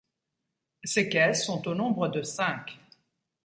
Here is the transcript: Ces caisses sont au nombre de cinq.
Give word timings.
Ces 0.83 1.09
caisses 1.09 1.45
sont 1.45 1.67
au 1.67 1.75
nombre 1.75 2.07
de 2.07 2.23
cinq. 2.23 2.79